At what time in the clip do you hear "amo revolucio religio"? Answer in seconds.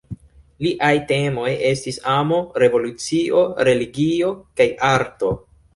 2.15-4.35